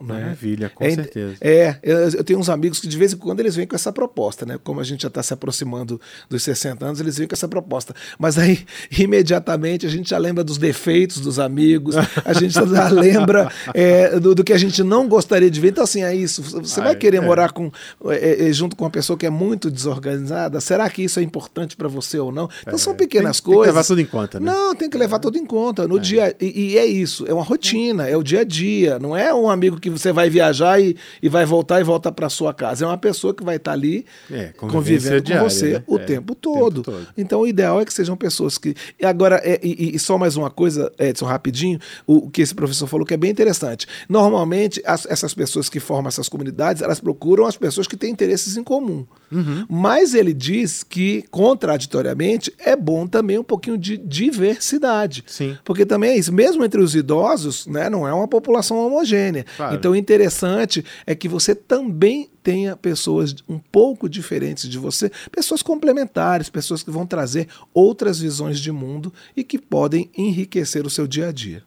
Né? 0.00 0.20
Maravilha, 0.20 0.70
com 0.72 0.84
é, 0.84 0.90
certeza. 0.90 1.36
É, 1.40 1.76
eu, 1.82 2.22
tenho 2.22 2.38
uns 2.38 2.48
amigos 2.48 2.78
que 2.78 2.86
de 2.86 2.96
vez 2.96 3.12
em 3.12 3.16
quando 3.16 3.40
eles 3.40 3.56
vêm 3.56 3.66
com 3.66 3.74
essa 3.74 3.92
proposta, 3.92 4.46
né? 4.46 4.56
Como 4.62 4.80
a 4.80 4.84
gente 4.84 5.02
já 5.02 5.08
está 5.08 5.22
se 5.24 5.34
aproximando 5.34 6.00
dos 6.30 6.42
60 6.44 6.84
anos, 6.86 7.00
eles 7.00 7.18
vêm 7.18 7.26
com 7.26 7.34
essa 7.34 7.48
proposta. 7.48 7.92
Mas 8.16 8.38
aí, 8.38 8.64
imediatamente, 8.96 9.86
a 9.86 9.88
gente 9.88 10.10
já 10.10 10.18
lembra 10.18 10.44
dos 10.44 10.56
defeitos 10.56 11.18
dos 11.18 11.40
amigos, 11.40 11.96
a 12.24 12.32
gente 12.32 12.52
já 12.52 12.62
lembra 12.90 13.50
é, 13.74 14.20
do, 14.20 14.36
do, 14.36 14.44
que 14.44 14.52
a 14.52 14.58
gente 14.58 14.84
não 14.84 15.08
gostaria 15.08 15.50
de 15.50 15.60
ver. 15.60 15.70
Então, 15.70 15.82
assim, 15.82 16.04
é 16.04 16.14
isso. 16.14 16.42
Você 16.42 16.80
vai 16.80 16.94
querer 16.94 17.16
é. 17.16 17.20
morar 17.20 17.50
com, 17.50 17.72
é, 18.06 18.48
é, 18.48 18.52
junto 18.52 18.76
com 18.76 18.84
uma 18.84 18.90
pessoa 18.90 19.18
que 19.18 19.26
é 19.26 19.30
muito 19.30 19.68
desorganizada? 19.68 20.60
Será 20.60 20.88
que 20.88 21.02
isso 21.02 21.18
é 21.18 21.24
importante 21.24 21.76
para 21.76 21.88
você 21.88 22.20
ou 22.20 22.30
não? 22.30 22.48
Então, 22.62 22.78
são 22.78 22.92
é, 22.92 22.96
pequenas 22.96 23.40
tem, 23.40 23.52
coisas. 23.52 23.64
Tem 23.64 23.72
que 23.72 23.76
levar 23.76 23.84
tudo 23.84 24.00
em 24.00 24.06
conta, 24.06 24.40
né? 24.40 24.52
Não, 24.52 24.74
tem 24.76 24.88
que 24.88 24.96
levar 24.96 25.18
tudo 25.18 25.38
em 25.38 25.44
conta. 25.44 25.88
No 25.88 25.98
dia, 25.98 26.36
e, 26.40 26.72
e 26.72 26.78
é 26.78 26.86
isso, 26.86 27.26
é 27.26 27.34
uma 27.34 27.42
rotina, 27.42 28.06
é 28.06 28.16
o 28.16 28.22
dia 28.22 28.40
a 28.40 28.44
dia. 28.44 28.98
Não 29.00 29.16
é 29.16 29.34
um 29.34 29.50
amigo 29.50 29.80
que 29.80 29.87
que 29.90 29.98
você 29.98 30.12
vai 30.12 30.30
viajar 30.30 30.80
e, 30.80 30.96
e 31.22 31.28
vai 31.28 31.44
voltar 31.44 31.80
e 31.80 31.84
volta 31.84 32.10
para 32.10 32.28
sua 32.28 32.52
casa. 32.54 32.84
É 32.84 32.88
uma 32.88 32.98
pessoa 32.98 33.34
que 33.34 33.44
vai 33.44 33.56
estar 33.56 33.72
tá 33.72 33.76
ali 33.76 34.04
é, 34.30 34.52
convivendo 34.56 35.20
diária, 35.20 35.42
com 35.42 35.50
você 35.50 35.72
né? 35.74 35.82
o, 35.86 35.98
é, 35.98 36.04
tempo 36.04 36.34
todo. 36.34 36.82
tempo 36.82 36.98
todo. 36.98 37.08
Então 37.16 37.40
o 37.40 37.46
ideal 37.46 37.80
é 37.80 37.84
que 37.84 37.92
sejam 37.92 38.16
pessoas 38.16 38.58
que. 38.58 38.74
E 39.00 39.04
agora, 39.04 39.40
é, 39.44 39.58
e, 39.62 39.94
e, 39.94 39.98
só 39.98 40.18
mais 40.18 40.36
uma 40.36 40.50
coisa, 40.50 40.92
Edson, 40.98 41.26
rapidinho, 41.26 41.78
o, 42.06 42.26
o, 42.26 42.30
que 42.30 42.42
esse 42.42 42.54
professor 42.54 42.86
falou 42.86 43.06
que 43.06 43.14
é 43.14 43.16
bem 43.16 43.30
interessante. 43.30 43.86
Normalmente, 44.08 44.82
as, 44.84 45.06
essas 45.06 45.34
pessoas 45.34 45.68
que 45.68 45.80
formam 45.80 46.08
essas 46.08 46.28
comunidades, 46.28 46.82
elas 46.82 47.00
procuram 47.00 47.46
as 47.46 47.56
pessoas 47.56 47.86
que 47.86 47.96
têm 47.96 48.10
interesses 48.10 48.56
em 48.56 48.64
comum. 48.64 49.06
Uhum. 49.30 49.66
Mas 49.68 50.14
ele 50.14 50.32
diz 50.32 50.82
que, 50.82 51.24
contraditoriamente, 51.30 52.52
é 52.58 52.74
bom 52.74 53.06
também 53.06 53.38
um 53.38 53.44
pouquinho 53.44 53.76
de 53.76 53.96
diversidade. 53.96 55.24
Sim. 55.26 55.56
Porque 55.64 55.84
também 55.84 56.10
é 56.10 56.16
isso. 56.16 56.32
Mesmo 56.32 56.64
entre 56.64 56.80
os 56.80 56.94
idosos, 56.94 57.66
né, 57.66 57.90
não 57.90 58.06
é 58.06 58.12
uma 58.12 58.28
população 58.28 58.78
homogênea. 58.78 59.44
Claro. 59.56 59.74
Então, 59.78 59.92
o 59.92 59.96
interessante 59.96 60.84
é 61.06 61.14
que 61.14 61.28
você 61.28 61.54
também 61.54 62.28
tenha 62.42 62.76
pessoas 62.76 63.34
um 63.48 63.58
pouco 63.58 64.08
diferentes 64.08 64.68
de 64.68 64.78
você, 64.78 65.10
pessoas 65.30 65.62
complementares, 65.62 66.48
pessoas 66.48 66.82
que 66.82 66.90
vão 66.90 67.06
trazer 67.06 67.48
outras 67.72 68.18
visões 68.18 68.58
de 68.58 68.72
mundo 68.72 69.12
e 69.36 69.44
que 69.44 69.58
podem 69.58 70.10
enriquecer 70.16 70.86
o 70.86 70.90
seu 70.90 71.06
dia 71.06 71.28
a 71.28 71.32
dia. 71.32 71.62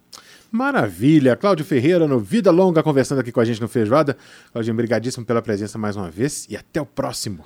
Maravilha! 0.52 1.38
Cláudio 1.38 1.64
Ferreira 1.64 2.06
no 2.08 2.20
Vida 2.20 2.52
Longa 2.52 2.84
conversando 2.84 3.20
aqui 3.20 3.32
com 3.32 3.40
a 3.40 3.46
gente 3.46 3.62
no 3.62 3.70
Feijoada. 3.70 4.18
Cláudio, 4.52 4.74
obrigadíssimo 4.74 5.26
pela 5.26 5.42
presença 5.42 5.78
mais 5.78 5.96
uma 5.96 6.12
vez 6.12 6.46
e 6.50 6.58
até 6.58 6.82
o 6.82 6.86
próximo. 6.86 7.46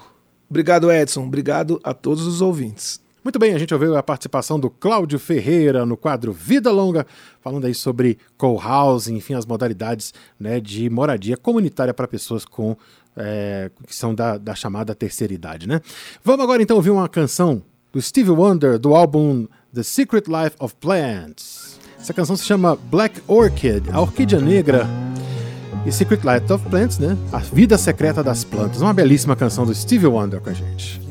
Obrigado, 0.49 0.91
Edson. 0.91 1.23
Obrigado 1.23 1.79
a 1.83 1.93
todos 1.93 2.25
os 2.25 2.41
ouvintes. 2.41 3.04
Muito 3.25 3.39
bem, 3.39 3.55
a 3.55 3.57
gente 3.57 3.73
ouviu 3.73 3.97
a 3.97 4.03
participação 4.03 4.59
do 4.59 4.69
Cláudio 4.69 5.17
Ferreira 5.17 5.83
no 5.83 5.97
quadro 5.97 6.31
Vida 6.31 6.71
Longa, 6.71 7.07
falando 7.41 7.65
aí 7.65 7.73
sobre 7.73 8.19
co-housing, 8.37 9.15
enfim, 9.15 9.33
as 9.33 9.47
modalidades 9.47 10.13
né, 10.39 10.59
de 10.59 10.87
moradia 10.91 11.35
comunitária 11.35 11.91
para 11.91 12.07
pessoas 12.07 12.45
com 12.45 12.77
é, 13.17 13.71
que 13.87 13.95
são 13.95 14.13
da, 14.13 14.37
da 14.37 14.53
chamada 14.53 14.93
terceira 14.93 15.33
idade, 15.33 15.67
né? 15.67 15.81
Vamos 16.23 16.43
agora 16.43 16.61
então 16.61 16.75
ouvir 16.75 16.91
uma 16.91 17.09
canção 17.09 17.63
do 17.91 17.99
Stevie 17.99 18.29
Wonder 18.29 18.77
do 18.77 18.93
álbum 18.93 19.47
The 19.73 19.81
Secret 19.81 20.25
Life 20.27 20.55
of 20.59 20.75
Plants. 20.75 21.79
Essa 21.99 22.13
canção 22.13 22.35
se 22.35 22.45
chama 22.45 22.75
Black 22.75 23.23
Orchid, 23.27 23.89
a 23.91 24.01
orquídea 24.01 24.39
negra. 24.39 24.87
e 25.83 25.91
Secret 25.91 26.19
Life 26.23 26.53
of 26.53 26.63
Plants, 26.69 26.99
né? 26.99 27.17
A 27.31 27.39
Vida 27.39 27.75
Secreta 27.75 28.23
das 28.23 28.43
Plantas. 28.43 28.81
Uma 28.81 28.93
belíssima 28.93 29.35
canção 29.35 29.65
do 29.65 29.73
Stevie 29.73 30.05
Wonder 30.05 30.39
com 30.39 30.51
a 30.51 30.53
gente. 30.53 31.04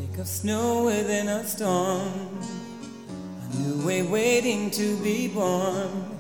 Waiting 4.03 4.71
to 4.71 4.95
be 5.03 5.29
born 5.29 6.19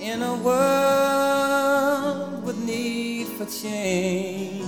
in 0.00 0.22
a 0.22 0.34
world 0.34 2.42
with 2.42 2.58
need 2.64 3.28
for 3.28 3.46
change. 3.46 4.64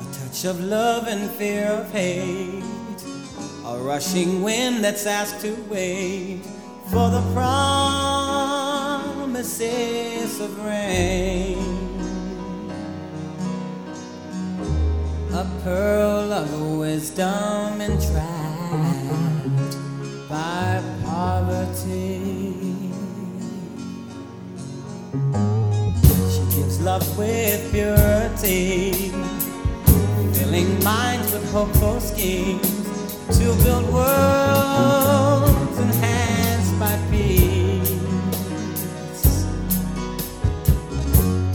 A 0.00 0.04
touch 0.12 0.44
of 0.44 0.60
love 0.60 1.08
and 1.08 1.30
fear 1.30 1.68
of 1.68 1.90
hate, 1.92 2.62
a 3.64 3.78
rushing 3.78 4.42
wind 4.42 4.84
that's 4.84 5.06
asked 5.06 5.40
to 5.40 5.54
wait 5.70 6.42
for 6.90 7.08
the 7.08 7.22
promises 9.24 10.40
of 10.40 10.62
rain. 10.66 11.73
Pearl 15.64 16.30
of 16.30 16.78
wisdom 16.78 17.80
entrapped 17.80 18.18
by 20.28 20.82
poverty. 21.02 22.20
She 26.28 26.42
gives 26.54 26.82
love 26.82 27.06
with 27.16 27.72
purity, 27.72 28.92
filling 30.34 30.84
minds 30.84 31.32
with 31.32 31.50
hopeful 31.50 31.98
schemes 31.98 32.68
to 33.38 33.46
build 33.64 33.90
worlds 33.90 35.78
enhanced 35.78 36.78
by 36.78 36.94
peace. 37.10 37.94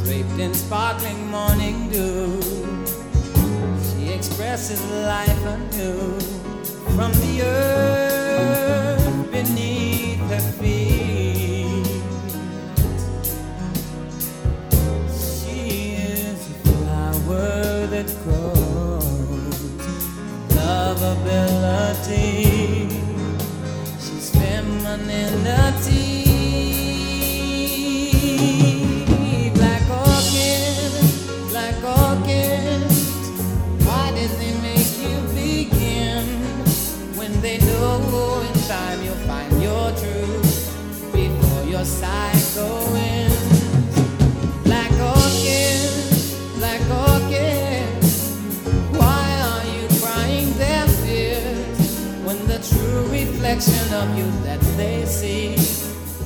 Draped 0.03 0.39
in 0.39 0.55
sparkling 0.55 1.27
morning 1.27 1.89
dew, 1.91 2.58
she 4.49 4.53
expresses 4.53 4.91
life 5.05 5.45
anew 5.45 6.19
from 6.95 7.11
the 7.21 7.41
earth 7.43 7.88
of 53.99 54.17
you 54.17 54.31
that 54.43 54.61
they 54.77 55.05
see 55.05 55.55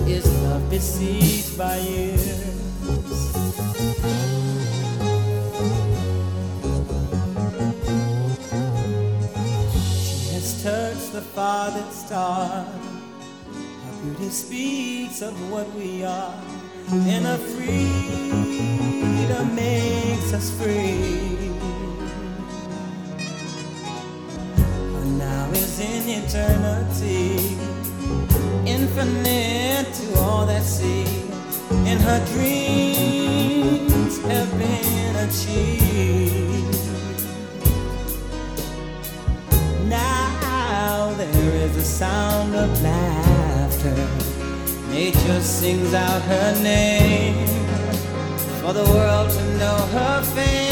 is 0.08 0.26
love 0.44 0.70
besieged 0.70 1.58
by 1.58 1.78
years? 1.78 2.54
She 9.98 10.34
has 10.36 10.64
touched 10.64 11.14
the 11.14 11.22
farthest 11.22 12.06
star. 12.08 12.64
Her 12.64 13.96
beauty 14.04 14.30
speaks 14.30 15.22
of 15.24 15.34
what 15.52 15.68
we 15.74 16.04
are, 16.04 16.40
and 16.92 17.26
her 17.26 17.38
freedom 17.38 18.66
makes 19.56 20.32
us 20.34 20.52
free. 20.62 21.13
Is 25.74 25.80
in 25.80 26.24
eternity, 26.24 27.58
infinite 28.66 29.92
to 29.94 30.20
all 30.20 30.46
that 30.46 30.64
see, 30.64 31.06
and 31.86 32.00
her 32.02 32.26
dreams 32.34 34.22
have 34.24 34.52
been 34.58 35.16
achieved. 35.28 36.78
Now 39.88 41.14
there 41.18 41.56
is 41.66 41.76
a 41.78 41.84
sound 41.84 42.56
of 42.56 42.82
laughter. 42.82 44.08
Nature 44.90 45.42
sings 45.42 45.94
out 45.94 46.22
her 46.24 46.62
name 46.62 47.48
for 48.62 48.74
the 48.74 48.84
world 48.84 49.30
to 49.32 49.58
know 49.58 49.78
her 49.92 50.22
fame. 50.36 50.63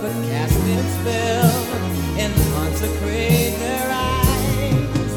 Could 0.00 0.24
cast 0.30 0.56
its 0.64 0.92
spell 1.00 1.52
and 2.16 2.32
consecrate 2.54 3.54
their 3.58 3.86
eyes? 3.92 5.12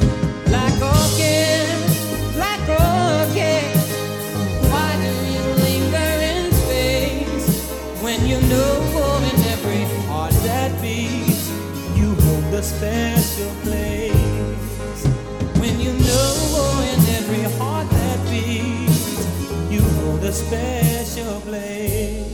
Black 0.46 0.74
black. 2.36 2.60
Why 4.72 4.91
do 5.04 5.12
you 5.36 5.46
linger 5.63 6.12
in 6.32 6.52
space 6.52 7.72
when 8.04 8.28
you 8.28 8.41
know 8.52 9.22
in 9.32 9.38
every 9.56 9.86
heart 10.08 10.36
that 10.50 10.72
beats 10.82 11.50
you 11.96 12.13
hold 12.26 12.54
special 12.62 13.52
place? 13.63 15.00
When 15.62 15.80
you 15.80 15.93
know 15.93 16.84
in 16.91 17.00
every 17.19 17.43
heart 17.58 17.89
that 17.89 18.19
beats 18.30 19.26
you 19.72 19.82
hold 19.96 20.24
a 20.24 20.34
special 20.34 21.39
place. 21.48 22.34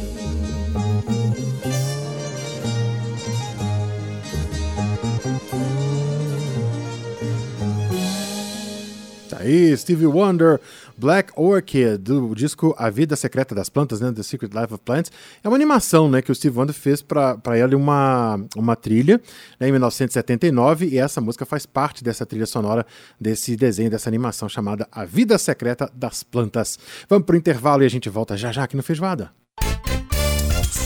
Aí, 9.39 9.75
Stevie 9.75 10.05
Wonder, 10.05 10.59
Black 10.97 11.31
Orchid, 11.35 11.97
do 11.97 12.33
disco 12.35 12.75
A 12.77 12.89
Vida 12.89 13.15
Secreta 13.15 13.55
das 13.55 13.69
Plantas, 13.69 13.99
né, 14.01 14.11
The 14.11 14.23
Secret 14.23 14.49
Life 14.53 14.73
of 14.73 14.83
Plants. 14.83 15.11
É 15.43 15.47
uma 15.47 15.55
animação, 15.55 16.09
né, 16.09 16.21
que 16.21 16.31
o 16.31 16.35
Stevie 16.35 16.57
Wonder 16.57 16.75
fez 16.75 17.01
para 17.01 17.57
ela 17.57 17.75
uma, 17.75 18.39
uma 18.55 18.75
trilha, 18.75 19.21
né, 19.59 19.67
em 19.67 19.71
1979, 19.71 20.87
e 20.87 20.97
essa 20.97 21.21
música 21.21 21.45
faz 21.45 21.65
parte 21.65 22.03
dessa 22.03 22.25
trilha 22.25 22.45
sonora, 22.45 22.85
desse 23.19 23.55
desenho, 23.55 23.89
dessa 23.89 24.09
animação 24.09 24.47
chamada 24.47 24.87
A 24.91 25.05
Vida 25.05 25.37
Secreta 25.37 25.89
das 25.93 26.23
Plantas. 26.23 26.77
Vamos 27.09 27.25
pro 27.25 27.37
intervalo 27.37 27.83
e 27.83 27.85
a 27.85 27.89
gente 27.89 28.09
volta 28.09 28.37
já 28.37 28.51
já 28.51 28.63
aqui 28.63 28.75
no 28.75 28.83
Feijoada. 28.83 29.31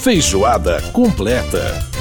Feijoada 0.03 0.81
completa. 0.91 1.92